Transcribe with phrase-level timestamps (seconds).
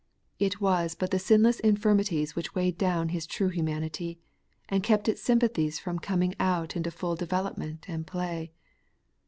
[0.39, 4.17] It wa^ but the sinless infirmities which weighed down His true humanity,
[4.67, 8.51] and kept its sympathies from coming out into full development and play.